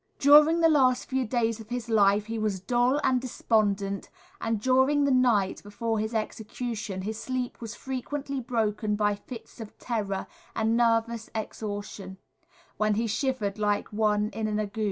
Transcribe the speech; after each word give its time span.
During 0.17 0.61
the 0.61 0.67
last 0.67 1.07
few 1.07 1.27
days 1.27 1.59
of 1.59 1.69
his 1.69 1.87
life 1.87 2.25
he 2.25 2.39
was 2.39 2.59
dull 2.59 2.99
and 3.03 3.21
despondent, 3.21 4.09
and 4.41 4.59
during 4.59 5.03
the 5.03 5.11
night 5.11 5.61
before 5.61 5.99
his 5.99 6.15
execution 6.15 7.03
his 7.03 7.19
sleep 7.21 7.61
was 7.61 7.75
frequently 7.75 8.39
broken 8.39 8.95
by 8.95 9.13
fits 9.13 9.59
of 9.61 9.77
terror 9.77 10.25
and 10.55 10.75
nervous 10.75 11.29
exhaustion, 11.35 12.17
when 12.77 12.95
he 12.95 13.05
shivered 13.05 13.59
like 13.59 13.93
one 13.93 14.29
in 14.29 14.47
an 14.47 14.59
ague. 14.59 14.79